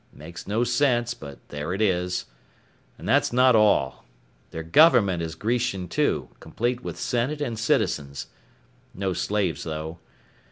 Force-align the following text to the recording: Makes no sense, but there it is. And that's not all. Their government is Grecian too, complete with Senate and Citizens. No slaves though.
Makes 0.15 0.47
no 0.47 0.63
sense, 0.63 1.13
but 1.13 1.47
there 1.49 1.73
it 1.75 1.79
is. 1.79 2.25
And 2.97 3.07
that's 3.07 3.31
not 3.31 3.55
all. 3.55 4.03
Their 4.49 4.63
government 4.63 5.21
is 5.21 5.35
Grecian 5.35 5.87
too, 5.89 6.29
complete 6.39 6.81
with 6.83 6.97
Senate 6.99 7.39
and 7.39 7.59
Citizens. 7.59 8.25
No 8.95 9.13
slaves 9.13 9.63
though. 9.63 9.99